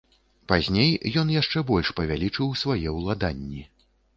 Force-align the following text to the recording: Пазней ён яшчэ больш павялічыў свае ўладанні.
Пазней 0.51 1.11
ён 1.23 1.27
яшчэ 1.41 1.63
больш 1.73 1.93
павялічыў 2.01 2.59
свае 2.63 2.97
ўладанні. 2.99 3.63